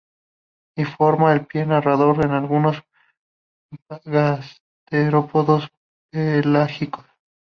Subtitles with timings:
[0.75, 2.81] Y forma el pie nadador de algunos
[4.03, 5.69] gasterópodos
[6.11, 7.05] pelágicos.